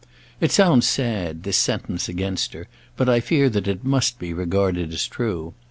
[0.39, 2.67] It sounds sad, this sentence against her,
[2.97, 5.53] but I fear that it must be regarded as true.